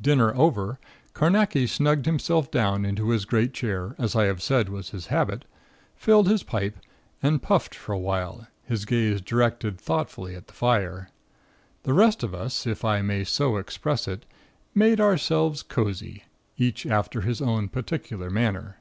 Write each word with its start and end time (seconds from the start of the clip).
Dinner 0.00 0.34
over, 0.34 0.80
Carnacki 1.14 1.68
snugged 1.68 2.04
himself 2.04 2.50
down 2.50 2.84
into 2.84 3.10
his 3.10 3.24
great 3.24 3.54
chair, 3.54 3.94
as 3.96 4.16
I 4.16 4.24
have 4.24 4.42
said 4.42 4.68
was 4.68 4.90
his 4.90 5.06
habit, 5.06 5.44
filled 5.94 6.26
his 6.28 6.42
pipe 6.42 6.80
and 7.22 7.40
puffed 7.40 7.72
for 7.72 7.92
awhile, 7.92 8.48
his 8.64 8.84
gaze 8.84 9.20
directed 9.20 9.80
thoughtfully 9.80 10.34
at 10.34 10.48
the 10.48 10.52
fire. 10.52 11.10
The 11.84 11.94
rest 11.94 12.24
of 12.24 12.34
us, 12.34 12.66
if 12.66 12.84
I 12.84 13.02
may 13.02 13.22
so 13.22 13.56
express 13.56 14.08
it, 14.08 14.26
made 14.74 15.00
ourselves 15.00 15.62
cozy, 15.62 16.24
each 16.58 16.84
after 16.84 17.20
his 17.20 17.40
own 17.40 17.68
particular 17.68 18.30
manner. 18.30 18.78